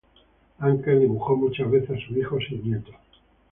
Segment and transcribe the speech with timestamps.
[0.57, 2.95] Anker dibujó muchas veces a sus hijos y nietos.